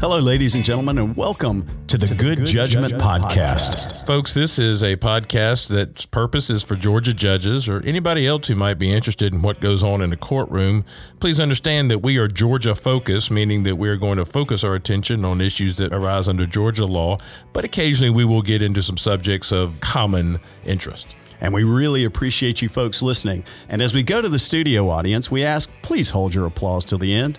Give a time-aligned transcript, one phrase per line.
[0.00, 3.92] Hello, ladies and gentlemen, and welcome to the Good, Good Judgment, Judgment Podcast.
[3.92, 4.06] Podcast.
[4.06, 8.54] Folks, this is a podcast that's purpose is for Georgia judges or anybody else who
[8.54, 10.86] might be interested in what goes on in the courtroom.
[11.20, 14.74] Please understand that we are Georgia focused, meaning that we are going to focus our
[14.74, 17.18] attention on issues that arise under Georgia law,
[17.52, 21.14] but occasionally we will get into some subjects of common interest.
[21.42, 23.44] And we really appreciate you folks listening.
[23.68, 26.98] And as we go to the studio audience, we ask please hold your applause till
[26.98, 27.38] the end.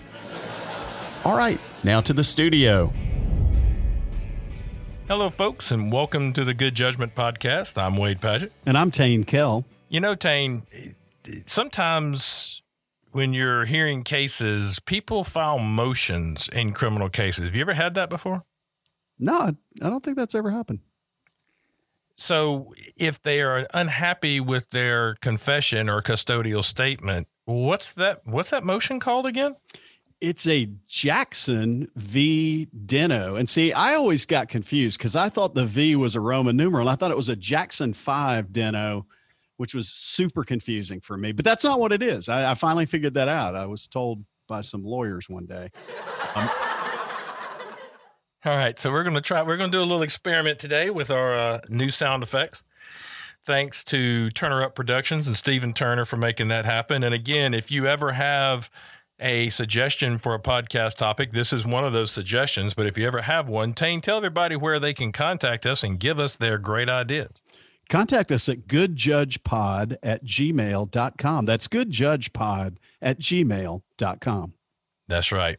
[1.24, 2.92] All right, now to the studio.
[5.08, 7.76] Hello, folks, and welcome to the Good Judgment Podcast.
[7.76, 8.50] I'm Wade Padgett.
[8.64, 9.64] And I'm Tain Kell.
[9.88, 10.62] You know, Tain,
[11.46, 12.62] sometimes
[13.10, 17.46] when you're hearing cases, people file motions in criminal cases.
[17.46, 18.44] Have you ever had that before?
[19.18, 19.54] No, I
[19.90, 20.80] don't think that's ever happened.
[22.16, 28.20] So, if they are unhappy with their confession or custodial statement, what's that?
[28.24, 29.56] What's that motion called again?
[30.22, 32.68] It's a Jackson v.
[32.86, 33.36] Denno.
[33.36, 36.88] And see, I always got confused because I thought the V was a Roman numeral.
[36.88, 39.04] I thought it was a Jackson 5 Denno,
[39.56, 41.32] which was super confusing for me.
[41.32, 42.28] But that's not what it is.
[42.28, 43.56] I, I finally figured that out.
[43.56, 45.70] I was told by some lawyers one day.
[46.36, 46.48] Um,
[48.44, 49.42] all right, so we're going to try.
[49.42, 52.62] We're going to do a little experiment today with our uh, new sound effects.
[53.44, 57.02] Thanks to Turner Up Productions and Stephen Turner for making that happen.
[57.02, 58.70] And again, if you ever have
[59.22, 62.74] a suggestion for a podcast topic, this is one of those suggestions.
[62.74, 65.98] But if you ever have one, Tain, tell everybody where they can contact us and
[65.98, 67.30] give us their great ideas.
[67.88, 71.44] Contact us at goodjudgepod at gmail.com.
[71.44, 74.54] That's goodjudgepod at gmail.com.
[75.08, 75.58] That's right.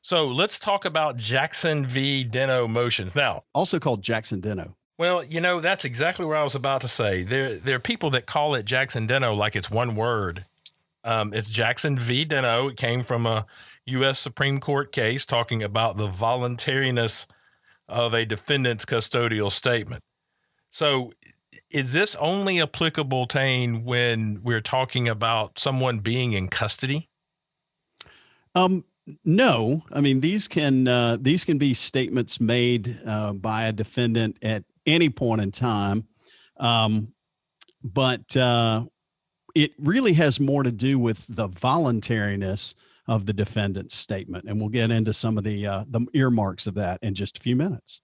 [0.00, 2.24] So let's talk about Jackson v.
[2.24, 3.16] Denno motions.
[3.16, 4.74] Now, also called Jackson Denno.
[4.98, 7.24] Well, you know, that's exactly what I was about to say.
[7.24, 10.44] There, there are people that call it Jackson Denno like it's one word.
[11.04, 12.24] Um, it's Jackson v.
[12.24, 12.70] Denno.
[12.70, 13.46] It came from a
[13.86, 14.18] U.S.
[14.18, 17.26] Supreme Court case talking about the voluntariness
[17.88, 20.02] of a defendant's custodial statement.
[20.70, 21.12] So,
[21.70, 27.08] is this only applicable, Tain, when we're talking about someone being in custody?
[28.54, 28.84] Um,
[29.24, 29.82] no.
[29.92, 34.64] I mean, these can uh, these can be statements made uh, by a defendant at
[34.86, 36.06] any point in time.
[36.58, 37.12] Um,
[37.82, 38.84] but uh,
[39.54, 42.74] it really has more to do with the voluntariness
[43.08, 46.74] of the defendant's statement, and we'll get into some of the uh, the earmarks of
[46.74, 48.01] that in just a few minutes.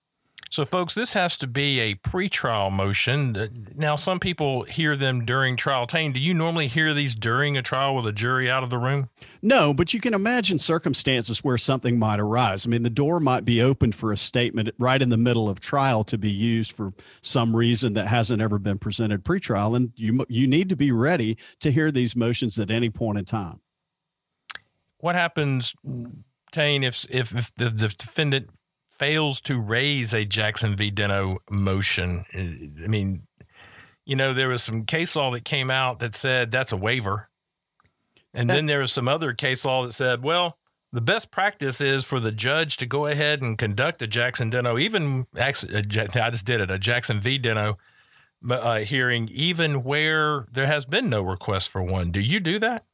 [0.50, 3.36] So, folks, this has to be a pretrial motion.
[3.36, 5.86] Uh, now, some people hear them during trial.
[5.86, 8.78] Tain, do you normally hear these during a trial with a jury out of the
[8.78, 9.10] room?
[9.42, 12.64] No, but you can imagine circumstances where something might arise.
[12.64, 15.60] I mean, the door might be opened for a statement right in the middle of
[15.60, 20.24] trial to be used for some reason that hasn't ever been presented pretrial, and you
[20.28, 23.60] you need to be ready to hear these motions at any point in time.
[24.98, 25.74] What happens,
[26.52, 28.50] Tain, if if, if the, the defendant
[28.98, 30.90] fails to raise a Jackson v.
[30.90, 32.24] Denno motion.
[32.34, 33.22] I mean,
[34.04, 37.28] you know, there was some case law that came out that said that's a waiver.
[38.34, 40.58] And then there was some other case law that said, well,
[40.92, 44.80] the best practice is for the judge to go ahead and conduct a Jackson Denno,
[44.80, 47.38] even I just did it, a Jackson v.
[47.38, 47.76] Denno
[48.48, 52.10] uh, hearing, even where there has been no request for one.
[52.10, 52.84] Do you do that?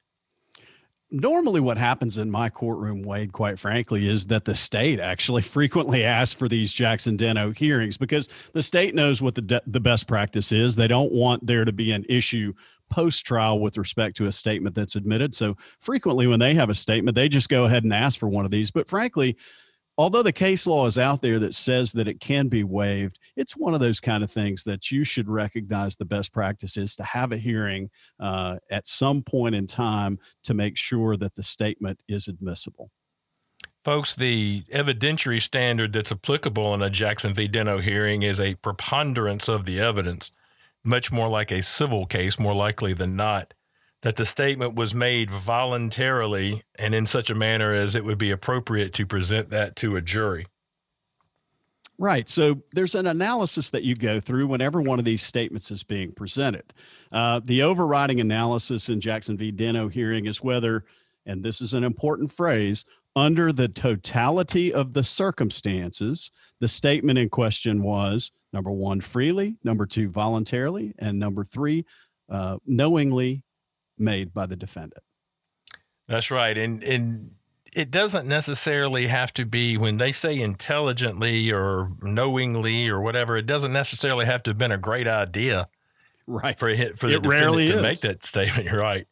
[1.14, 6.02] Normally what happens in my courtroom wade quite frankly is that the state actually frequently
[6.02, 10.08] asks for these jackson denno hearings because the state knows what the de- the best
[10.08, 10.74] practice is.
[10.74, 12.52] They don't want there to be an issue
[12.90, 15.36] post trial with respect to a statement that's admitted.
[15.36, 18.44] So frequently when they have a statement they just go ahead and ask for one
[18.44, 18.72] of these.
[18.72, 19.36] But frankly
[19.96, 23.56] although the case law is out there that says that it can be waived, it's
[23.56, 27.04] one of those kind of things that you should recognize the best practice is to
[27.04, 27.90] have a hearing
[28.20, 32.90] uh, at some point in time to make sure that the statement is admissible.
[33.84, 37.48] Folks, the evidentiary standard that's applicable in a Jackson v.
[37.48, 40.32] Denno hearing is a preponderance of the evidence,
[40.82, 43.52] much more like a civil case, more likely than not
[44.04, 48.30] that the statement was made voluntarily and in such a manner as it would be
[48.30, 50.44] appropriate to present that to a jury.
[51.96, 52.28] Right.
[52.28, 56.12] So there's an analysis that you go through whenever one of these statements is being
[56.12, 56.74] presented.
[57.12, 59.50] Uh, the overriding analysis in Jackson v.
[59.50, 60.84] Denno hearing is whether,
[61.24, 62.84] and this is an important phrase,
[63.16, 66.30] under the totality of the circumstances,
[66.60, 71.86] the statement in question was number one, freely, number two, voluntarily, and number three,
[72.28, 73.42] uh, knowingly
[73.98, 75.02] made by the defendant.
[76.08, 76.56] That's right.
[76.56, 77.30] And and
[77.74, 83.46] it doesn't necessarily have to be when they say intelligently or knowingly or whatever, it
[83.46, 85.68] doesn't necessarily have to have been a great idea.
[86.26, 86.58] Right.
[86.58, 87.82] For for the it defendant to is.
[87.82, 88.64] make that statement.
[88.70, 89.06] You're right.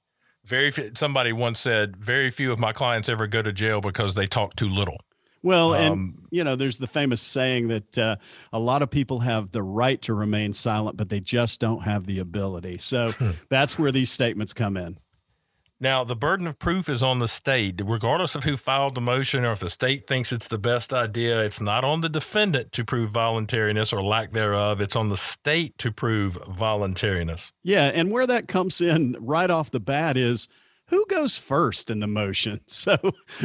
[0.44, 4.14] Very few, somebody once said, very few of my clients ever go to jail because
[4.14, 4.98] they talk too little.
[5.42, 8.16] Well, and um, you know, there's the famous saying that uh,
[8.52, 12.06] a lot of people have the right to remain silent, but they just don't have
[12.06, 12.78] the ability.
[12.78, 13.30] So hmm.
[13.48, 14.98] that's where these statements come in.
[15.82, 19.44] Now, the burden of proof is on the state, regardless of who filed the motion
[19.44, 21.42] or if the state thinks it's the best idea.
[21.42, 24.80] It's not on the defendant to prove voluntariness or lack thereof.
[24.80, 27.52] It's on the state to prove voluntariness.
[27.64, 27.86] Yeah.
[27.86, 30.46] And where that comes in right off the bat is
[30.92, 32.60] who goes first in the motion?
[32.68, 32.98] So,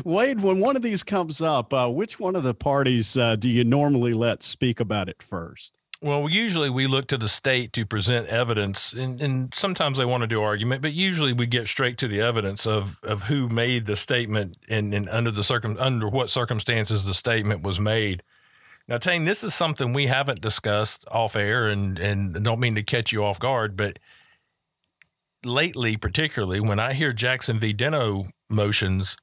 [0.03, 3.49] Wade, when one of these comes up, uh, which one of the parties uh, do
[3.49, 5.73] you normally let speak about it first?
[6.01, 10.21] Well, usually we look to the state to present evidence, and, and, sometimes they want
[10.21, 13.87] to do argument, but usually we get straight to the evidence of, of who made
[13.87, 18.21] the statement and, and under the circum under what circumstances the statement was made.
[18.87, 22.83] Now, Tain, this is something we haven't discussed off air, and and don't mean to
[22.83, 23.97] catch you off guard, but
[25.47, 27.73] lately, particularly when I hear Jackson v.
[27.73, 29.17] Denno motions,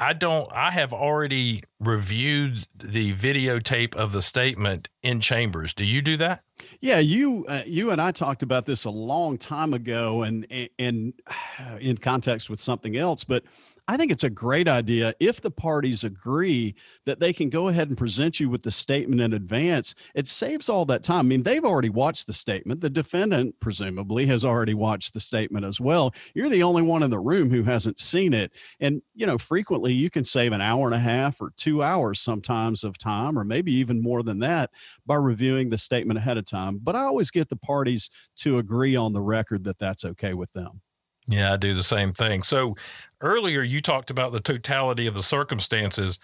[0.00, 0.50] I don't.
[0.52, 5.74] I have already reviewed the videotape of the statement in chambers.
[5.74, 6.42] Do you do that?
[6.80, 10.46] Yeah, you uh, you and I talked about this a long time ago, and
[10.78, 11.14] and
[11.80, 13.24] in context with something else.
[13.24, 13.42] But
[13.90, 16.74] I think it's a great idea if the parties agree
[17.06, 19.94] that they can go ahead and present you with the statement in advance.
[20.14, 21.20] It saves all that time.
[21.20, 22.82] I mean, they've already watched the statement.
[22.82, 26.12] The defendant, presumably, has already watched the statement as well.
[26.34, 28.52] You're the only one in the room who hasn't seen it.
[28.78, 32.20] And, you know, frequently you can save an hour and a half or two hours
[32.20, 34.68] sometimes of time, or maybe even more than that,
[35.06, 36.78] by reviewing the statement ahead of time.
[36.82, 40.52] But I always get the parties to agree on the record that that's okay with
[40.52, 40.82] them.
[41.28, 42.42] Yeah, I do the same thing.
[42.42, 42.74] So
[43.20, 46.18] earlier you talked about the totality of the circumstances.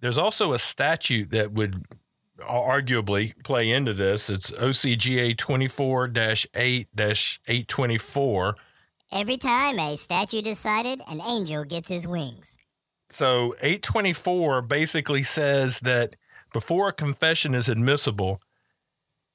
[0.00, 1.86] There's also a statute that would
[2.40, 4.28] uh, arguably play into this.
[4.28, 6.10] It's OCGA 24
[6.54, 8.56] 8 824.
[9.12, 12.58] Every time a statute is cited, an angel gets his wings.
[13.10, 16.16] So 824 basically says that
[16.52, 18.38] before a confession is admissible,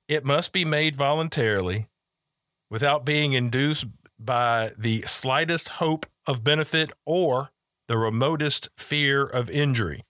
[0.08, 1.88] it must be made voluntarily
[2.70, 3.86] without being induced
[4.20, 7.52] by the slightest hope of benefit or
[7.88, 10.04] the remotest fear of injury.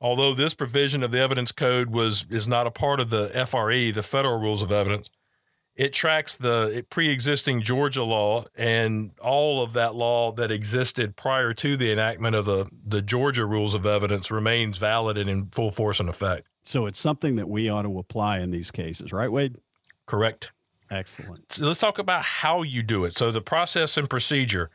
[0.00, 3.90] Although this provision of the evidence code was is not a part of the FRE,
[3.92, 5.10] the federal rules of evidence,
[5.74, 11.76] it tracks the pre-existing Georgia law and all of that law that existed prior to
[11.76, 15.98] the enactment of the the Georgia rules of evidence remains valid and in full force
[15.98, 16.46] and effect.
[16.64, 19.56] So it's something that we ought to apply in these cases, right, Wade?
[20.06, 20.52] Correct.
[20.90, 21.52] Excellent.
[21.52, 23.16] So let's talk about how you do it.
[23.16, 24.70] So the process and procedure.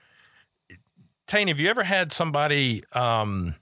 [1.27, 3.55] Tane, have you ever had somebody um,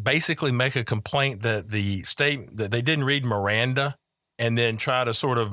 [0.00, 3.96] basically make a complaint that the state that they didn't read Miranda
[4.38, 5.52] and then try to sort of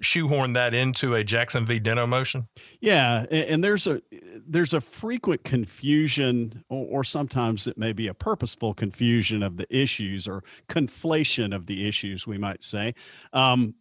[0.00, 1.80] shoehorn that into a Jackson v.
[1.80, 2.46] Denno motion?
[2.80, 4.00] Yeah, and there's a
[4.46, 9.66] there's a frequent confusion, or, or, sometimes it may be a purposeful confusion of the
[9.76, 12.94] issues or conflation of the issues, we might say.
[13.32, 13.74] Um,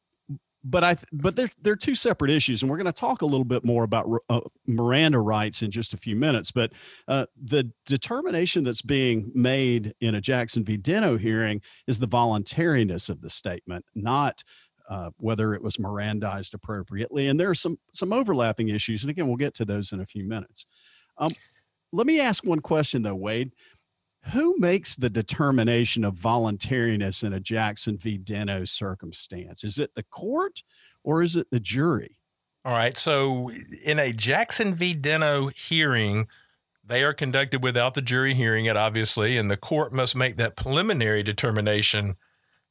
[0.66, 3.46] but I but they're they're two separate issues, and we're going to talk a little
[3.46, 6.52] bit more about uh, Miranda rights in just a few minutes.
[6.52, 6.74] But
[7.08, 10.78] uh, the determination that's being made in a Jackson v.
[10.78, 14.44] Denno hearing is the voluntariness of the statement, not
[14.90, 17.28] uh, whether it was Mirandized appropriately.
[17.28, 20.06] And there are some some overlapping issues, and again, we'll get to those in a
[20.06, 20.66] few minutes.
[21.20, 21.32] Um,
[21.92, 23.54] let me ask one question though, Wade
[24.32, 28.18] who makes the determination of voluntariness in a Jackson v.
[28.18, 29.64] Denno circumstance?
[29.64, 30.64] Is it the court
[31.04, 32.18] or is it the jury?
[32.64, 32.98] All right.
[32.98, 33.52] So,
[33.84, 34.96] in a Jackson v.
[34.96, 36.28] Denno hearing,
[36.84, 40.56] they are conducted without the jury hearing it, obviously, and the court must make that
[40.56, 42.16] preliminary determination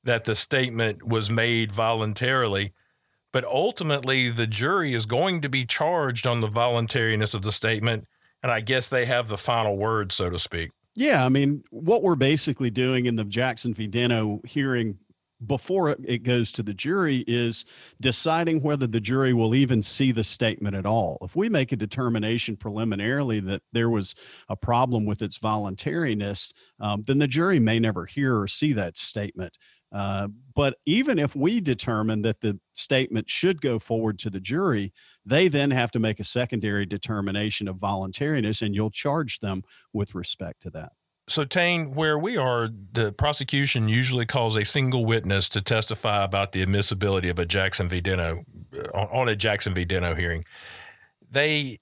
[0.02, 2.72] that the statement was made voluntarily.
[3.32, 8.06] But ultimately, the jury is going to be charged on the voluntariness of the statement.
[8.42, 10.70] And I guess they have the final word, so to speak.
[10.96, 13.88] Yeah, I mean, what we're basically doing in the Jackson v.
[13.88, 14.98] Denno hearing
[15.44, 17.64] before it goes to the jury is
[18.00, 21.18] deciding whether the jury will even see the statement at all.
[21.22, 24.14] If we make a determination preliminarily that there was
[24.48, 28.96] a problem with its voluntariness, um, then the jury may never hear or see that
[28.96, 29.58] statement.
[29.94, 34.92] Uh, but even if we determine that the statement should go forward to the jury,
[35.24, 40.14] they then have to make a secondary determination of voluntariness, and you'll charge them with
[40.14, 40.92] respect to that.
[41.28, 46.52] So, Tain, where we are, the prosecution usually calls a single witness to testify about
[46.52, 48.02] the admissibility of a Jackson v.
[48.02, 49.86] Denno uh, on a Jackson v.
[49.86, 50.44] Denno hearing.
[51.30, 51.78] They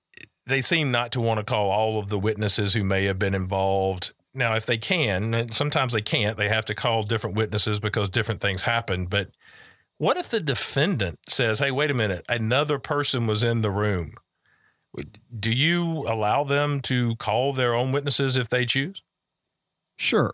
[0.47, 3.35] they seem not to want to call all of the witnesses who may have been
[3.35, 8.09] involved now, if they can, sometimes they can't, they have to call different witnesses because
[8.09, 9.07] different things happen.
[9.07, 9.31] But
[9.99, 14.15] what if the defendant says, hey, wait a minute, another person was in the room?
[15.39, 19.03] Do you allow them to call their own witnesses if they choose?
[19.97, 20.33] Sure.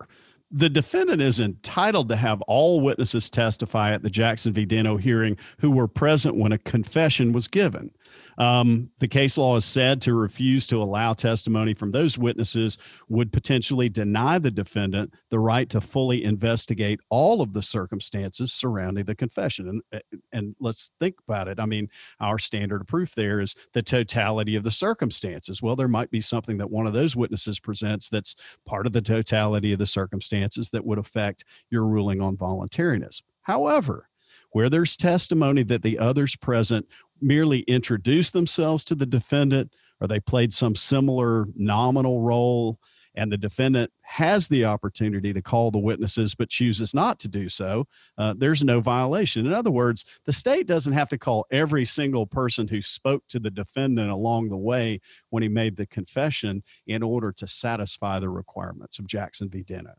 [0.51, 4.65] The defendant is entitled to have all witnesses testify at the Jackson v.
[4.65, 7.91] Denno hearing who were present when a confession was given.
[8.39, 12.79] Um, the case law is said to refuse to allow testimony from those witnesses
[13.09, 19.05] would potentially deny the defendant the right to fully investigate all of the circumstances surrounding
[19.05, 19.83] the confession.
[19.93, 20.03] And,
[20.33, 21.59] and let's think about it.
[21.61, 21.89] I mean,
[22.21, 25.61] our standard of proof there is the totality of the circumstances.
[25.61, 29.03] Well, there might be something that one of those witnesses presents that's part of the
[29.03, 30.38] totality of the circumstances
[30.71, 33.23] that would affect your ruling on voluntariness.
[33.43, 34.09] However,
[34.53, 36.87] where there's testimony that the others present
[37.21, 42.79] merely introduced themselves to the defendant or they played some similar nominal role
[43.15, 47.49] and the defendant has the opportunity to call the witnesses but chooses not to do
[47.49, 47.85] so,
[48.17, 49.45] uh, there's no violation.
[49.45, 53.41] In other words, the state doesn't have to call every single person who spoke to
[53.41, 58.31] the defendant along the way when he made the confession in order to satisfy the
[58.31, 59.65] requirements of Jackson v.
[59.65, 59.95] Denno.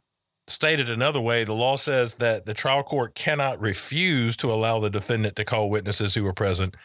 [0.50, 4.90] Stated another way, the law says that the trial court cannot refuse to allow the
[4.90, 6.76] defendant to call witnesses who were present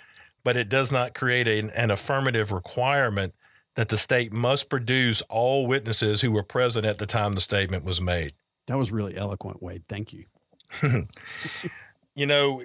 [0.45, 3.35] but it does not create a, an affirmative requirement
[3.75, 7.85] that the state must produce all witnesses who were present at the time the statement
[7.85, 8.35] was made.
[8.67, 9.83] That was really eloquent, Wade.
[9.89, 10.27] Thank you.
[12.15, 12.63] you know,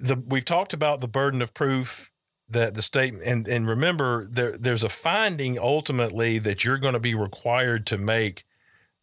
[0.00, 2.10] the, we've talked about the burden of proof
[2.50, 7.00] that the statement and and remember there there's a finding ultimately that you're going to
[7.00, 8.44] be required to make.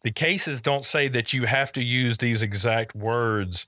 [0.02, 3.66] The cases don't say that you have to use these exact words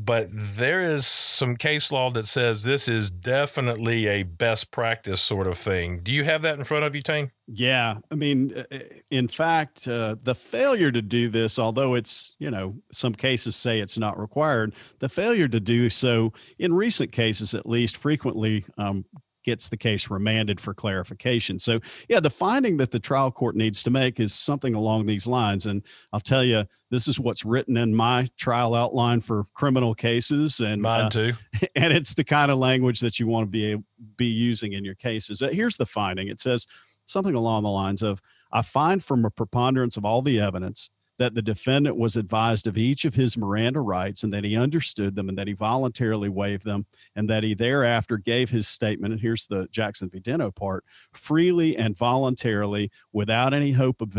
[0.00, 5.48] but there is some case law that says this is definitely a best practice sort
[5.48, 5.98] of thing.
[6.04, 7.32] Do you have that in front of you, Tain?
[7.48, 7.96] Yeah.
[8.08, 8.78] I mean, uh, uh,
[9.10, 13.80] in fact, uh, the failure to do this, although it's, you know, some cases say
[13.80, 19.04] it's not required, the failure to do so in recent cases, at least, frequently um,
[19.44, 21.58] gets the case remanded for clarification.
[21.58, 25.26] So, yeah, the finding that the trial court needs to make is something along these
[25.26, 25.66] lines.
[25.66, 30.60] And I'll tell you, this is what's written in my trial outline for criminal cases,
[30.60, 31.32] and mine uh, too.
[31.74, 33.76] And it's the kind of language that you want to be
[34.16, 35.42] be using in your cases.
[35.42, 36.66] Uh, here's the finding: it says
[37.06, 38.20] something along the lines of,
[38.52, 42.78] "I find from a preponderance of all the evidence." That the defendant was advised of
[42.78, 46.64] each of his Miranda rights and that he understood them and that he voluntarily waived
[46.64, 49.12] them and that he thereafter gave his statement.
[49.12, 50.20] And here's the Jackson v.
[50.20, 54.14] Denno part freely and voluntarily without any hope of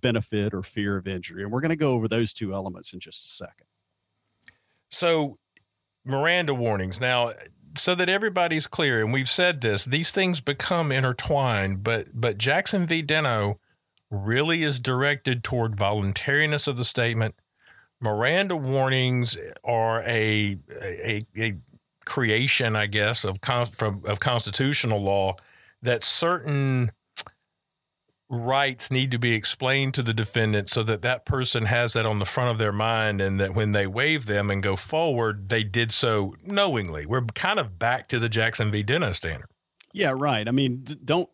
[0.00, 1.42] benefit or fear of injury.
[1.42, 3.66] And we're going to go over those two elements in just a second.
[4.90, 5.38] So,
[6.04, 7.00] Miranda warnings.
[7.00, 7.32] Now,
[7.76, 12.86] so that everybody's clear, and we've said this, these things become intertwined, but but Jackson
[12.86, 13.02] v.
[13.02, 13.56] Denno
[14.14, 17.34] really is directed toward voluntariness of the statement.
[18.00, 21.54] Miranda warnings are a a, a
[22.04, 25.36] creation, I guess, of con- from of constitutional law
[25.82, 26.92] that certain
[28.30, 32.18] rights need to be explained to the defendant so that that person has that on
[32.18, 35.62] the front of their mind and that when they waive them and go forward they
[35.62, 37.04] did so knowingly.
[37.06, 38.82] We're kind of back to the jackson v.
[38.82, 39.48] Denno standard.
[39.92, 40.48] Yeah right.
[40.48, 41.28] I mean don't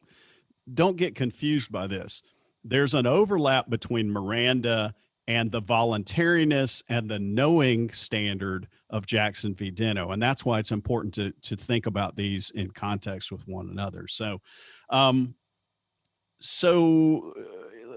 [0.72, 2.22] don't get confused by this
[2.64, 4.94] there's an overlap between Miranda
[5.26, 9.70] and the voluntariness and the knowing standard of Jackson v.
[9.70, 10.12] Denno.
[10.12, 14.08] And that's why it's important to, to think about these in context with one another.
[14.08, 14.40] So,
[14.90, 15.34] um,
[16.40, 17.32] so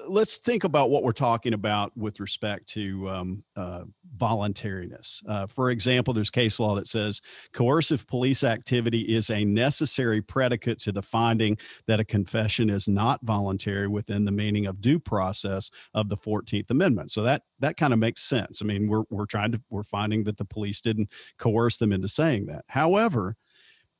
[0.07, 3.83] let's think about what we're talking about with respect to um, uh,
[4.17, 5.21] voluntariness.
[5.27, 7.21] Uh, for example, there's case law that says
[7.53, 11.57] coercive police activity is a necessary predicate to the finding
[11.87, 16.69] that a confession is not voluntary within the meaning of due process of the 14th
[16.69, 17.11] Amendment.
[17.11, 18.61] So that that kind of makes sense.
[18.61, 22.07] I mean, we're we're trying to we're finding that the police didn't coerce them into
[22.07, 22.65] saying that.
[22.67, 23.35] However,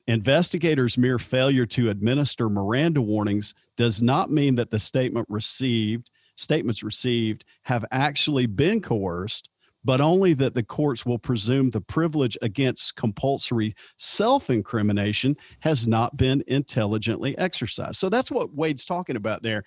[0.06, 6.82] Investigators' mere failure to administer Miranda warnings does not mean that the statement received, statements
[6.82, 9.48] received have actually been coerced,
[9.82, 16.16] but only that the courts will presume the privilege against compulsory self incrimination has not
[16.16, 17.96] been intelligently exercised.
[17.96, 19.64] So that's what Wade's talking about there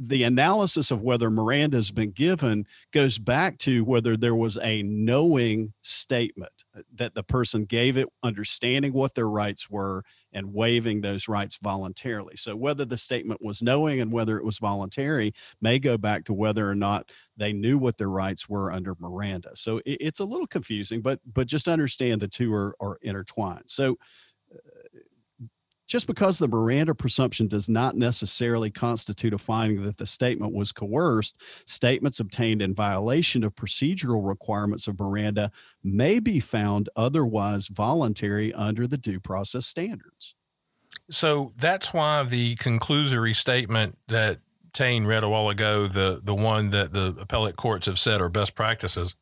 [0.00, 4.82] the analysis of whether Miranda has been given goes back to whether there was a
[4.82, 11.00] knowing statement uh, that the person gave it, understanding what their rights were and waiving
[11.00, 12.36] those rights voluntarily.
[12.36, 16.32] So, whether the statement was knowing and whether it was voluntary may go back to
[16.32, 19.50] whether or not they knew what their rights were under Miranda.
[19.54, 23.64] So, it's a little confusing, but but just understand the two are, are intertwined.
[23.66, 23.96] So,
[25.88, 30.70] just because the Miranda presumption does not necessarily constitute a finding that the statement was
[30.70, 35.50] coerced, statements obtained in violation of procedural requirements of Miranda
[35.82, 40.34] may be found otherwise voluntary under the due process standards.
[41.10, 44.40] So that's why the conclusory statement that
[44.74, 48.28] Tain read a while ago, the the one that the appellate courts have said are
[48.28, 49.14] best practices,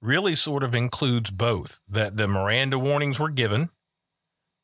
[0.00, 1.82] really sort of includes both.
[1.86, 3.68] That the Miranda warnings were given,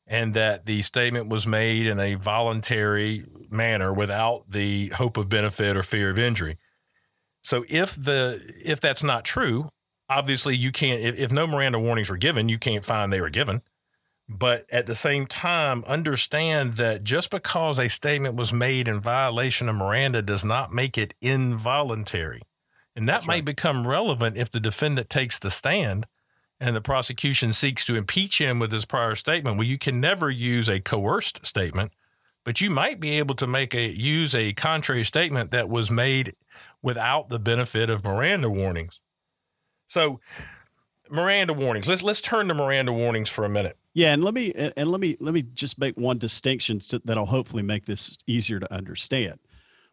[0.09, 5.77] and that the statement was made in a voluntary manner without the hope of benefit
[5.77, 6.57] or fear of injury.
[7.43, 9.69] So if the if that's not true,
[10.09, 11.01] obviously you can't.
[11.01, 13.61] If, if no Miranda warnings were given, you can't find they were given.
[14.27, 19.69] But at the same time, understand that just because a statement was made in violation
[19.69, 22.41] of Miranda does not make it involuntary.
[22.95, 23.45] And that That's might right.
[23.45, 26.05] become relevant if the defendant takes the stand
[26.59, 29.57] and the prosecution seeks to impeach him with his prior statement.
[29.57, 31.93] Well, you can never use a coerced statement,
[32.43, 36.35] but you might be able to make a use a contrary statement that was made
[36.81, 38.99] without the benefit of Miranda warnings.
[39.87, 40.19] So
[41.09, 41.87] Miranda warnings.
[41.87, 43.77] Let's let's turn to Miranda warnings for a minute.
[43.93, 47.25] Yeah, and let me and let me let me just make one distinction to, that'll
[47.25, 49.39] hopefully make this easier to understand.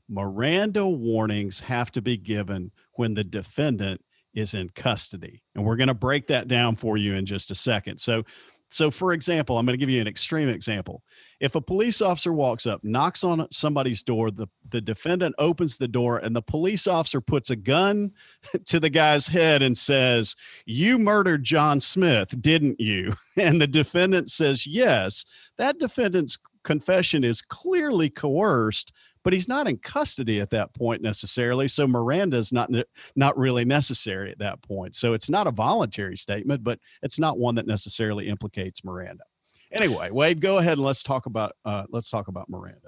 [0.08, 4.00] Miranda warnings have to be given when the defendant
[4.36, 7.54] is in custody, and we're going to break that down for you in just a
[7.56, 7.98] second.
[7.98, 8.22] So,
[8.70, 11.02] so, for example, I'm going to give you an extreme example.
[11.40, 15.88] If a police officer walks up, knocks on somebody's door, the, the defendant opens the
[15.88, 18.12] door, and the police officer puts a gun
[18.66, 20.34] to the guy's head and says,
[20.66, 23.14] You murdered John Smith, didn't you?
[23.38, 25.26] And the defendant says, Yes.
[25.58, 28.92] That defendant's confession is clearly coerced
[29.26, 31.66] but he's not in custody at that point necessarily.
[31.66, 32.70] So Miranda is not
[33.16, 34.94] not really necessary at that point.
[34.94, 39.24] So it's not a voluntary statement, but it's not one that necessarily implicates Miranda.
[39.72, 42.86] Anyway, Wade, go ahead and let's talk about uh, let's talk about Miranda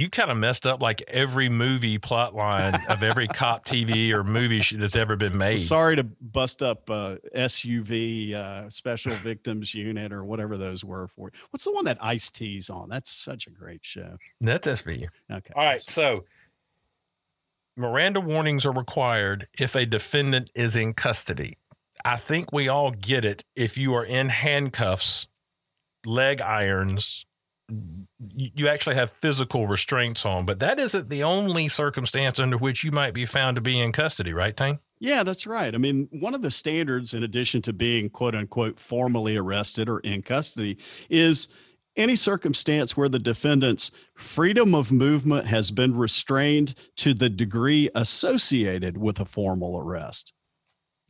[0.00, 4.24] you kind of messed up like every movie plot line of every cop TV or
[4.24, 5.58] movie that's ever been made.
[5.58, 11.30] Sorry to bust up uh, SUV uh, Special Victims Unit or whatever those were for.
[11.50, 12.88] What's the one that Ice T's on?
[12.88, 14.16] That's such a great show.
[14.40, 15.06] That's SVU.
[15.30, 15.52] Okay.
[15.54, 15.82] All right.
[15.82, 16.24] So
[17.76, 21.58] Miranda warnings are required if a defendant is in custody.
[22.06, 23.44] I think we all get it.
[23.54, 25.26] If you are in handcuffs,
[26.06, 27.26] leg irons,
[28.34, 32.92] you actually have physical restraints on, but that isn't the only circumstance under which you
[32.92, 34.78] might be found to be in custody, right, Tain?
[34.98, 35.74] Yeah, that's right.
[35.74, 40.00] I mean, one of the standards, in addition to being quote unquote formally arrested or
[40.00, 40.76] in custody,
[41.08, 41.48] is
[41.96, 48.98] any circumstance where the defendant's freedom of movement has been restrained to the degree associated
[48.98, 50.32] with a formal arrest.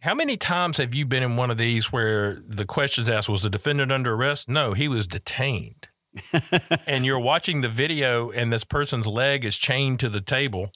[0.01, 3.42] How many times have you been in one of these where the questions asked, was
[3.42, 4.49] the defendant under arrest?
[4.49, 5.89] No, he was detained
[6.87, 10.73] and you're watching the video and this person's leg is chained to the table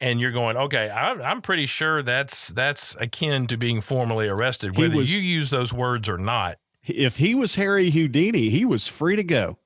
[0.00, 4.76] and you're going okay I'm, I'm pretty sure that's that's akin to being formally arrested
[4.76, 6.58] whether was, you use those words or not.
[6.84, 9.58] If he was harry houdini he was free to go.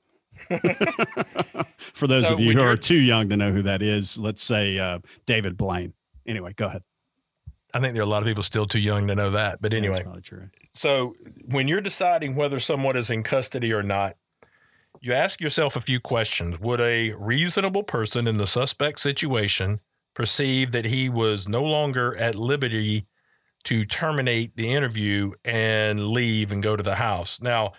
[1.79, 4.43] For those so of you who are too young to know who that is let's
[4.43, 5.93] say uh, david blaine.
[6.27, 6.83] Anyway go ahead.
[7.75, 9.61] I think there are a lot of people still too young to know that.
[9.61, 10.03] But anyway,
[10.73, 11.15] so
[11.45, 14.17] when you're deciding whether someone is in custody or not,
[15.01, 16.61] you ask yourself a few questions.
[16.61, 19.81] Would a reasonable person in the suspect situation
[20.15, 23.07] perceive that he was no longer at liberty
[23.65, 27.41] to terminate the interview and leave and go to the house?
[27.41, 27.73] Now,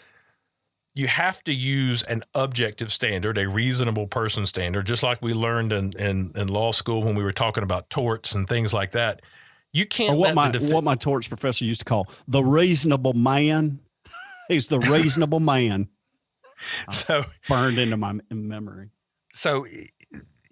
[0.93, 5.71] you have to use an objective standard, a reasonable person standard, just like we learned
[5.71, 9.21] in, in, in law school when we were talking about torts and things like that.
[9.73, 10.13] You can't.
[10.13, 13.79] Or what my def- what my torts professor used to call the reasonable man.
[14.47, 15.87] He's the reasonable man.
[16.89, 18.89] so burned into my memory.
[19.33, 19.65] So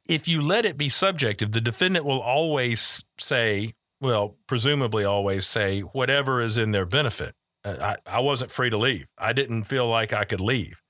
[0.08, 5.82] if you let it be subjective, the defendant will always say, well, presumably always say
[5.82, 7.36] whatever is in their benefit.
[7.64, 9.08] Uh, I, I wasn't free to leave.
[9.18, 10.82] I didn't feel like I could leave.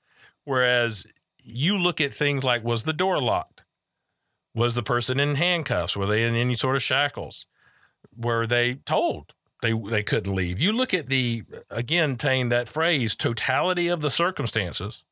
[0.44, 1.06] Whereas
[1.42, 3.64] you look at things like was the door locked?
[4.54, 5.96] Was the person in handcuffs?
[5.96, 7.46] Were they in any sort of shackles?
[8.16, 10.60] Were they told they they couldn't leave?
[10.60, 15.04] You look at the again, Tain that phrase totality of the circumstances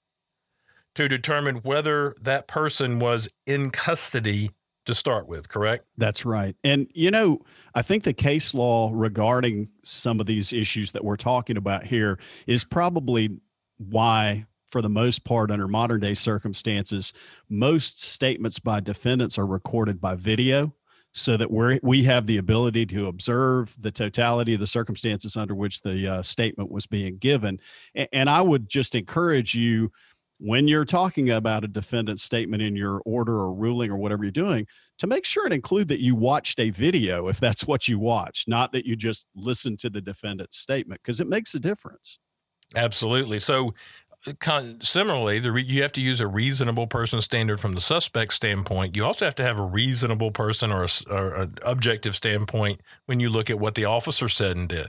[0.94, 4.50] to determine whether that person was in custody
[4.86, 5.84] to start with, correct?
[5.96, 6.54] That's right.
[6.62, 7.40] And, you know,
[7.74, 12.18] I think the case law regarding some of these issues that we're talking about here
[12.46, 13.30] is probably
[13.78, 17.12] why, for the most part, under modern day circumstances,
[17.48, 20.74] most statements by defendants are recorded by video
[21.14, 25.54] so that we we have the ability to observe the totality of the circumstances under
[25.54, 27.60] which the uh, statement was being given.
[27.94, 29.90] And, and I would just encourage you
[30.38, 34.32] when you're talking about a defendant's statement in your order or ruling or whatever you're
[34.32, 34.66] doing
[34.98, 38.48] to make sure and include that you watched a video if that's what you watched
[38.48, 42.18] not that you just listened to the defendant's statement because it makes a difference
[42.74, 43.72] absolutely so
[44.40, 48.32] con- similarly, the re- you have to use a reasonable person standard from the suspect
[48.32, 48.96] standpoint.
[48.96, 53.20] You also have to have a reasonable person or, a, or an objective standpoint when
[53.20, 54.88] you look at what the officer said and did.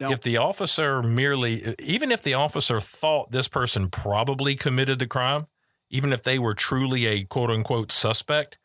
[0.00, 0.10] No.
[0.10, 5.46] If the officer merely, even if the officer thought this person probably committed the crime,
[5.90, 8.58] even if they were truly a quote unquote suspect,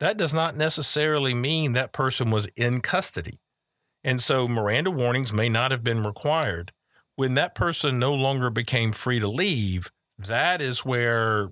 [0.00, 3.38] that does not necessarily mean that person was in custody.
[4.04, 6.72] And so Miranda warnings may not have been required.
[7.16, 11.50] When that person no longer became free to leave, that is where,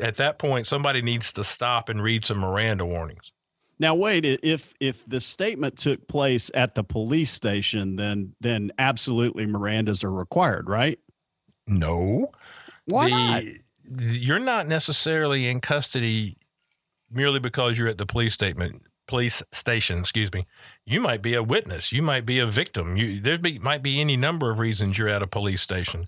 [0.00, 3.32] at that point, somebody needs to stop and read some Miranda warnings.
[3.78, 4.24] Now, wait.
[4.24, 10.12] If if the statement took place at the police station, then then absolutely Mirandas are
[10.12, 10.98] required, right?
[11.66, 12.30] No.
[12.84, 13.42] Why the, not?
[14.14, 16.36] You're not necessarily in custody
[17.10, 19.98] merely because you're at the police statement police station.
[19.98, 20.46] Excuse me.
[20.84, 21.92] You might be a witness.
[21.92, 22.96] You might be a victim.
[22.96, 26.06] You, there be, might be any number of reasons you're at a police station.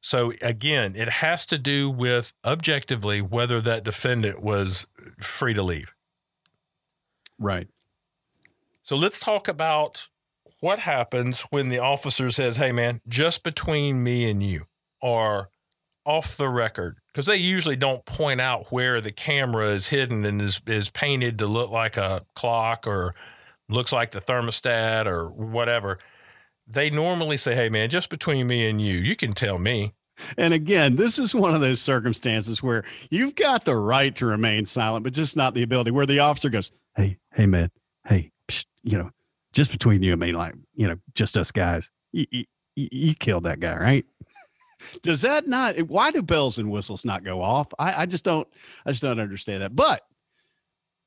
[0.00, 4.86] So again, it has to do with objectively whether that defendant was
[5.18, 5.94] free to leave.
[7.38, 7.68] Right.
[8.82, 10.08] So let's talk about
[10.60, 14.66] what happens when the officer says, "Hey, man, just between me and you,"
[15.00, 15.48] or
[16.04, 20.40] off the record, because they usually don't point out where the camera is hidden and
[20.40, 23.14] is is painted to look like a clock or
[23.68, 25.98] looks like the thermostat or whatever.
[26.66, 29.94] They normally say, "Hey, man, just between me and you, you can tell me."
[30.38, 34.64] And again, this is one of those circumstances where you've got the right to remain
[34.64, 35.90] silent, but just not the ability.
[35.90, 37.70] Where the officer goes, "Hey, hey, man,
[38.06, 39.10] hey, psh, you know,
[39.52, 42.44] just between you and me, like, you know, just us guys, you, you,
[42.76, 44.06] you killed that guy, right?"
[45.02, 45.78] Does that not?
[45.82, 47.68] Why do bells and whistles not go off?
[47.78, 48.46] I, I just don't.
[48.86, 49.74] I just don't understand that.
[49.74, 50.02] But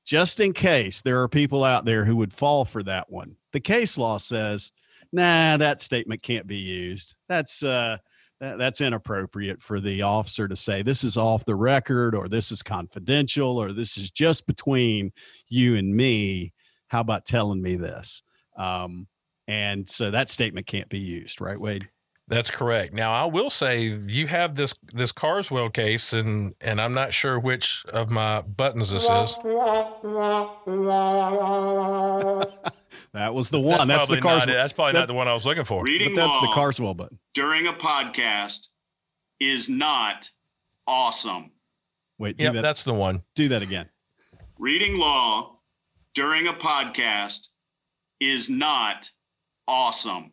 [0.08, 3.60] just in case there are people out there who would fall for that one, the
[3.60, 4.72] case law says,
[5.12, 7.14] "Nah, that statement can't be used.
[7.28, 7.98] That's uh,
[8.40, 12.52] that, that's inappropriate for the officer to say this is off the record or this
[12.54, 15.12] is confidential or this is just between
[15.50, 16.54] you and me.
[16.88, 18.24] How about telling me this?"
[18.58, 19.08] Um,
[19.50, 21.90] and so that statement can't be used, right, Wade?
[22.30, 22.94] That's correct.
[22.94, 27.40] Now I will say you have this this Carswell case, and and I'm not sure
[27.40, 29.10] which of my buttons this is.
[33.14, 33.88] that was the one.
[33.88, 34.48] That's, that's the Carswell.
[34.48, 35.84] Not, that's probably that, not the one I was looking for.
[35.84, 38.68] Reading but that's law the Carswell button during a podcast
[39.40, 40.30] is not
[40.86, 41.52] awesome.
[42.20, 42.62] Wait, yeah, that.
[42.62, 43.24] that's the one.
[43.36, 43.88] Do that again.
[44.60, 45.60] Reading law
[46.14, 47.48] during a podcast
[48.20, 49.10] is not
[49.68, 50.32] awesome.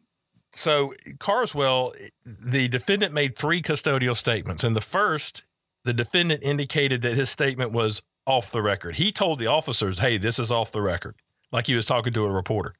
[0.54, 1.92] So Carswell,
[2.24, 4.64] the defendant made three custodial statements.
[4.64, 5.42] In the first,
[5.84, 8.96] the defendant indicated that his statement was off the record.
[8.96, 11.16] He told the officers, "Hey, this is off the record,"
[11.52, 12.74] like he was talking to a reporter.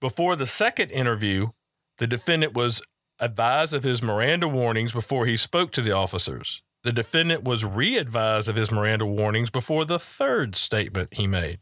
[0.00, 1.48] Before the second interview,
[1.98, 2.82] the defendant was
[3.18, 6.62] advised of his Miranda warnings before he spoke to the officers.
[6.84, 11.58] The defendant was re-advised of his Miranda warnings before the third statement he made.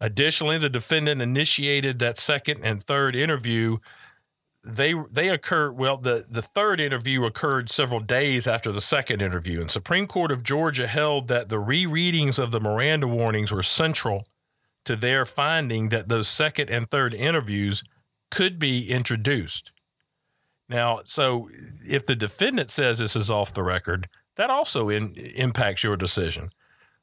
[0.00, 3.78] Additionally, the defendant initiated that second and third interview.
[4.64, 5.96] They they occurred well.
[5.96, 10.42] The the third interview occurred several days after the second interview, and Supreme Court of
[10.42, 14.24] Georgia held that the rereadings of the Miranda warnings were central
[14.84, 17.82] to their finding that those second and third interviews
[18.30, 19.70] could be introduced.
[20.68, 21.48] Now, so
[21.86, 26.50] if the defendant says this is off the record, that also in, impacts your decision.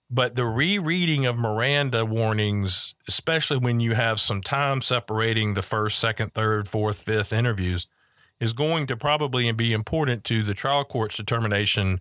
[0.10, 6.00] But the rereading of Miranda warnings, especially when you have some time separating the first,
[6.00, 7.88] second, third, fourth, fifth interviews,
[8.40, 12.00] is going to probably be important to the trial court's determination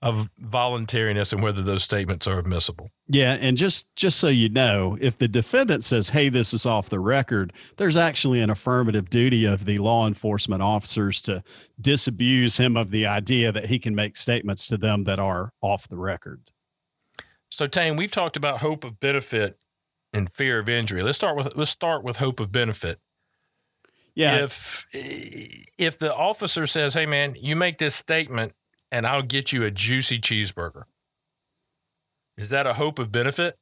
[0.00, 2.90] of voluntariness and whether those statements are admissible.
[3.06, 6.88] Yeah, and just just so you know, if the defendant says, "Hey, this is off
[6.88, 11.44] the record," there's actually an affirmative duty of the law enforcement officers to
[11.80, 15.86] disabuse him of the idea that he can make statements to them that are off
[15.86, 16.50] the record.
[17.52, 19.58] So, Tain, we've talked about hope of benefit
[20.14, 21.02] and fear of injury.
[21.02, 22.98] Let's start with let's start with hope of benefit.
[24.14, 24.42] Yeah.
[24.44, 28.54] If if the officer says, "Hey, man, you make this statement,
[28.90, 30.84] and I'll get you a juicy cheeseburger,"
[32.38, 33.58] is that a hope of benefit?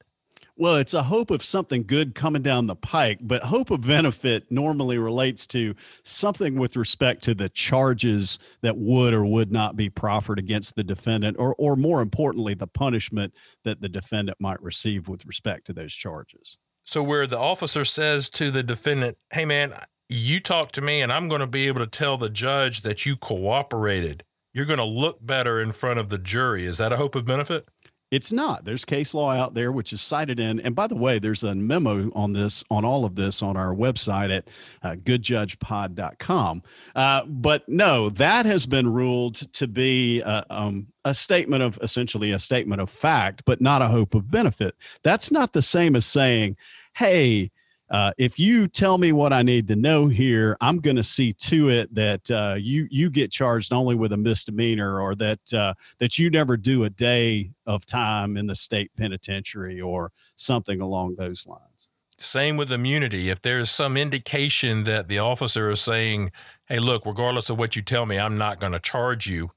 [0.60, 4.52] Well, it's a hope of something good coming down the pike, but hope of benefit
[4.52, 9.88] normally relates to something with respect to the charges that would or would not be
[9.88, 13.32] proffered against the defendant, or, or more importantly, the punishment
[13.64, 16.58] that the defendant might receive with respect to those charges.
[16.84, 19.72] So, where the officer says to the defendant, Hey, man,
[20.10, 23.06] you talk to me, and I'm going to be able to tell the judge that
[23.06, 26.66] you cooperated, you're going to look better in front of the jury.
[26.66, 27.66] Is that a hope of benefit?
[28.10, 28.64] It's not.
[28.64, 30.58] There's case law out there which is cited in.
[30.60, 33.72] And by the way, there's a memo on this, on all of this on our
[33.72, 34.48] website at
[34.82, 36.62] uh, goodjudgepod.com.
[36.96, 42.32] Uh, but no, that has been ruled to be uh, um, a statement of essentially
[42.32, 44.74] a statement of fact, but not a hope of benefit.
[45.04, 46.56] That's not the same as saying,
[46.96, 47.52] hey,
[47.90, 51.32] uh, if you tell me what I need to know here, I'm going to see
[51.32, 55.74] to it that uh, you you get charged only with a misdemeanor, or that uh,
[55.98, 61.16] that you never do a day of time in the state penitentiary, or something along
[61.16, 61.88] those lines.
[62.16, 63.30] Same with immunity.
[63.30, 66.30] If there's some indication that the officer is saying,
[66.66, 69.50] "Hey, look, regardless of what you tell me, I'm not going to charge you,"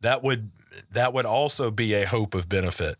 [0.00, 0.50] that would
[0.90, 2.96] that would also be a hope of benefit.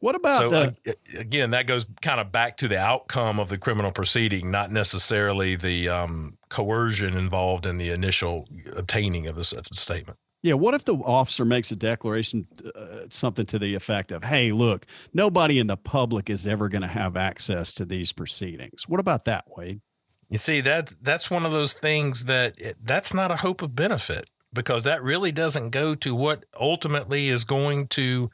[0.00, 0.70] What about so uh,
[1.16, 1.50] again?
[1.50, 5.88] That goes kind of back to the outcome of the criminal proceeding, not necessarily the
[5.88, 10.18] um, coercion involved in the initial obtaining of a statement.
[10.42, 10.54] Yeah.
[10.54, 14.86] What if the officer makes a declaration, uh, something to the effect of, "Hey, look,
[15.14, 19.24] nobody in the public is ever going to have access to these proceedings." What about
[19.24, 19.80] that, Wade?
[20.28, 23.74] You see, that that's one of those things that it, that's not a hope of
[23.74, 28.30] benefit because that really doesn't go to what ultimately is going to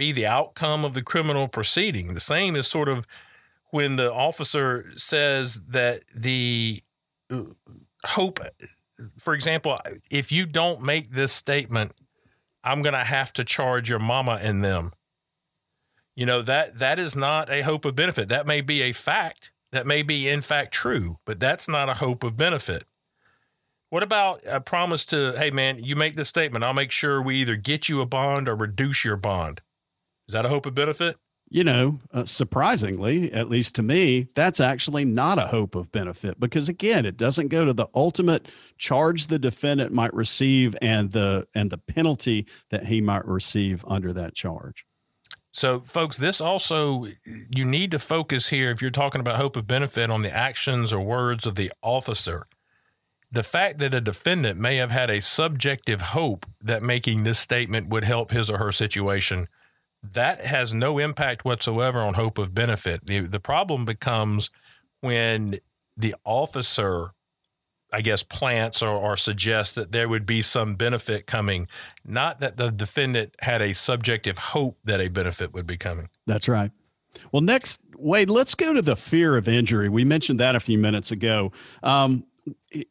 [0.00, 2.14] be the outcome of the criminal proceeding.
[2.14, 3.06] The same is sort of
[3.70, 6.82] when the officer says that the
[7.30, 7.42] uh,
[8.06, 8.40] hope,
[9.18, 9.78] for example,
[10.10, 11.92] if you don't make this statement,
[12.64, 14.92] I'm going to have to charge your mama and them.
[16.16, 18.30] You know that that is not a hope of benefit.
[18.30, 19.52] That may be a fact.
[19.70, 22.84] That may be in fact true, but that's not a hope of benefit.
[23.90, 27.36] What about a promise to, hey man, you make this statement, I'll make sure we
[27.36, 29.60] either get you a bond or reduce your bond.
[30.30, 31.16] Is that a hope of benefit?
[31.48, 36.38] You know, uh, surprisingly, at least to me, that's actually not a hope of benefit
[36.38, 38.46] because again, it doesn't go to the ultimate
[38.78, 44.12] charge the defendant might receive and the and the penalty that he might receive under
[44.12, 44.86] that charge.
[45.50, 47.06] So, folks, this also,
[47.50, 50.92] you need to focus here if you're talking about hope of benefit on the actions
[50.92, 52.44] or words of the officer.
[53.32, 57.88] The fact that a defendant may have had a subjective hope that making this statement
[57.88, 59.48] would help his or her situation
[60.02, 63.06] that has no impact whatsoever on hope of benefit.
[63.06, 64.50] The, the problem becomes
[65.00, 65.60] when
[65.96, 67.12] the officer,
[67.92, 71.68] I guess, plants or, or suggests that there would be some benefit coming,
[72.04, 76.08] not that the defendant had a subjective hope that a benefit would be coming.
[76.26, 76.70] That's right.
[77.32, 79.88] Well, next, Wade, let's go to the fear of injury.
[79.88, 81.52] We mentioned that a few minutes ago.
[81.82, 82.24] Um,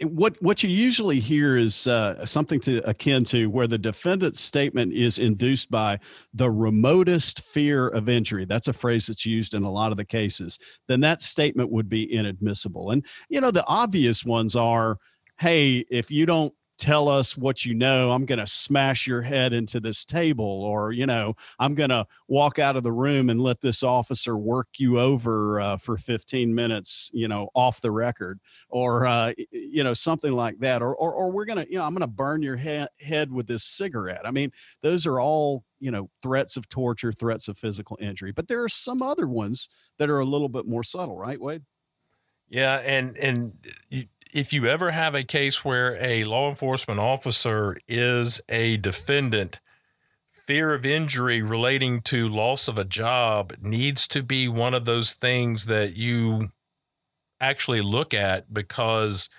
[0.04, 4.94] what what you usually hear is uh, something to akin to where the defendant's statement
[4.94, 6.00] is induced by
[6.34, 8.46] the remotest fear of injury.
[8.46, 10.60] That's a phrase that's used in a lot of the cases.
[10.88, 12.92] Then that statement would be inadmissible.
[12.92, 14.98] And you know the obvious ones are,
[15.40, 19.54] hey, if you don't tell us what you know i'm going to smash your head
[19.54, 23.42] into this table or you know i'm going to walk out of the room and
[23.42, 28.40] let this officer work you over uh, for 15 minutes you know off the record
[28.70, 31.84] or uh, you know something like that or or, or we're going to you know
[31.84, 34.22] i'm going to burn your he- head with this cigarette.
[34.26, 38.48] I mean those are all you know threats of torture threats of physical injury but
[38.48, 41.64] there are some other ones that are a little bit more subtle right wade?
[42.50, 43.54] Yeah and and
[43.90, 49.60] you, if you ever have a case where a law enforcement officer is a defendant,
[50.46, 55.14] fear of injury relating to loss of a job needs to be one of those
[55.14, 56.50] things that you
[57.40, 59.30] actually look at because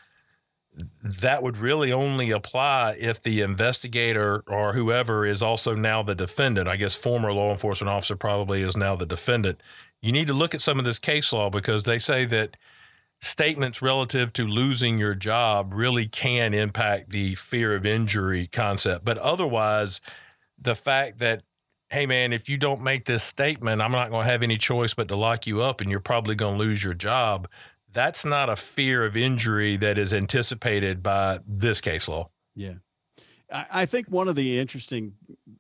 [1.03, 6.69] that would really only apply if the investigator or whoever is also now the defendant.
[6.69, 9.61] I guess former law enforcement officer probably is now the defendant.
[10.01, 12.57] You need to look at some of this case law because they say that
[13.21, 19.05] statements relative to losing your job really can impact the fear of injury concept.
[19.05, 20.01] But otherwise,
[20.59, 21.43] the fact that,
[21.91, 24.95] hey, man, if you don't make this statement, I'm not going to have any choice
[24.95, 27.49] but to lock you up and you're probably going to lose your job.
[27.93, 32.31] That's not a fear of injury that is anticipated by this case law.
[32.55, 32.75] Yeah.
[33.53, 35.13] I think one of the interesting,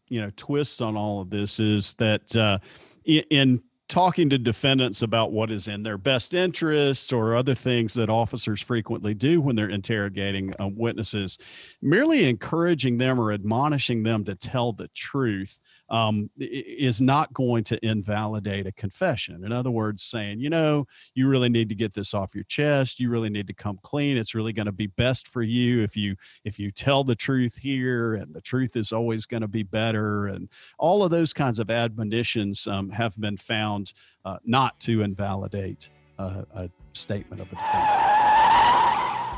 [0.09, 2.59] you know, twists on all of this is that uh,
[3.05, 8.09] in talking to defendants about what is in their best interests or other things that
[8.09, 11.37] officers frequently do when they're interrogating uh, witnesses,
[11.83, 17.85] merely encouraging them or admonishing them to tell the truth um, is not going to
[17.87, 19.44] invalidate a confession.
[19.44, 23.00] In other words, saying, you know, you really need to get this off your chest.
[23.00, 24.16] You really need to come clean.
[24.16, 27.57] It's really going to be best for you if you if you tell the truth
[27.57, 30.29] here, and the truth is always going to be better.
[30.29, 30.48] And
[30.79, 33.92] all of those kinds of admonitions um, have been found
[34.24, 38.00] uh, not to invalidate a, a statement of a defendant.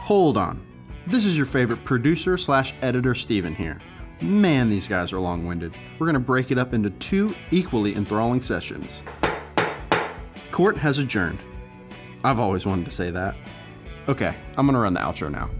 [0.03, 0.67] Hold on.
[1.07, 3.81] This is your favorite producer slash editor, Steven here.
[4.23, 5.75] Man, these guys are long winded.
[5.99, 9.03] We're going to break it up into two equally enthralling sessions.
[10.53, 11.45] Court has adjourned.
[12.23, 13.35] I've always wanted to say that.
[14.09, 15.51] Okay, I'm going to run the outro now.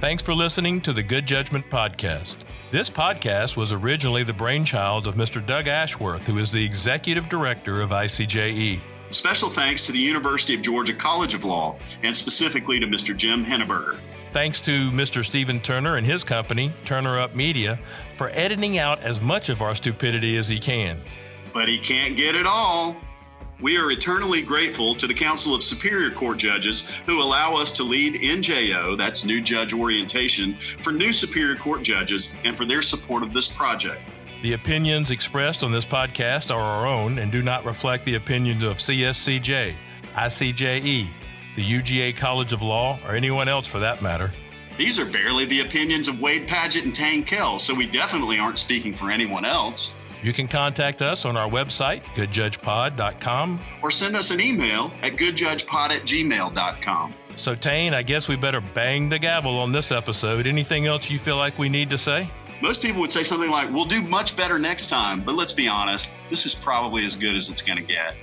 [0.00, 2.36] Thanks for listening to the Good Judgment Podcast.
[2.70, 5.44] This podcast was originally the brainchild of Mr.
[5.44, 8.80] Doug Ashworth, who is the executive director of ICJE.
[9.10, 13.16] Special thanks to the University of Georgia College of Law, and specifically to Mr.
[13.16, 13.98] Jim Henneberger.
[14.30, 15.24] Thanks to Mr.
[15.24, 17.78] Stephen Turner and his company, Turner Up Media,
[18.16, 21.00] for editing out as much of our stupidity as he can.
[21.54, 22.94] But he can't get it all.
[23.60, 27.82] We are eternally grateful to the Council of Superior Court Judges who allow us to
[27.82, 33.22] lead NJO, that's New Judge Orientation, for new Superior Court judges and for their support
[33.22, 34.00] of this project.
[34.42, 38.62] The opinions expressed on this podcast are our own and do not reflect the opinions
[38.62, 39.74] of CSCJ,
[40.14, 41.10] ICJE,
[41.58, 44.30] the UGA College of Law, or anyone else for that matter.
[44.76, 48.60] These are barely the opinions of Wade Padgett and Tain Kell, so we definitely aren't
[48.60, 49.90] speaking for anyone else.
[50.22, 53.58] You can contact us on our website, goodjudgepod.com.
[53.82, 57.14] Or send us an email at goodjudgepod at gmail.com.
[57.36, 60.46] So, Tain, I guess we better bang the gavel on this episode.
[60.46, 62.30] Anything else you feel like we need to say?
[62.62, 65.66] Most people would say something like, we'll do much better next time, but let's be
[65.66, 68.14] honest, this is probably as good as it's going to get.